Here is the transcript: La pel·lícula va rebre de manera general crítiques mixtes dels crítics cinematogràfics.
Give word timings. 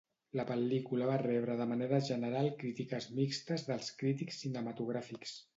La 0.37 0.45
pel·lícula 0.51 1.09
va 1.09 1.17
rebre 1.23 1.57
de 1.59 1.67
manera 1.73 1.99
general 2.09 2.49
crítiques 2.63 3.09
mixtes 3.21 3.69
dels 3.71 3.93
crítics 4.03 4.45
cinematogràfics. 4.47 5.41